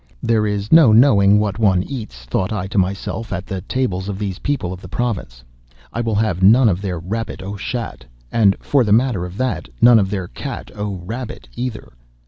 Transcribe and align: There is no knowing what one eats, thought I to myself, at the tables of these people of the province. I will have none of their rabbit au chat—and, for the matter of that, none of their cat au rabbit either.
There 0.23 0.47
is 0.47 0.71
no 0.71 0.91
knowing 0.91 1.37
what 1.37 1.59
one 1.59 1.83
eats, 1.83 2.25
thought 2.25 2.51
I 2.51 2.65
to 2.69 2.79
myself, 2.79 3.31
at 3.31 3.45
the 3.45 3.61
tables 3.61 4.09
of 4.09 4.17
these 4.17 4.39
people 4.39 4.73
of 4.73 4.81
the 4.81 4.87
province. 4.87 5.43
I 5.93 6.01
will 6.01 6.15
have 6.15 6.41
none 6.41 6.69
of 6.69 6.81
their 6.81 6.97
rabbit 6.97 7.43
au 7.43 7.55
chat—and, 7.55 8.55
for 8.59 8.83
the 8.83 8.91
matter 8.93 9.25
of 9.27 9.37
that, 9.37 9.69
none 9.79 9.99
of 9.99 10.09
their 10.09 10.27
cat 10.27 10.71
au 10.75 10.95
rabbit 11.05 11.47
either. 11.55 11.91